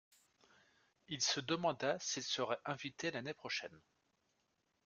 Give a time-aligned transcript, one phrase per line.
[1.09, 3.79] Il se demanda s’il serait invité l’année prochaine.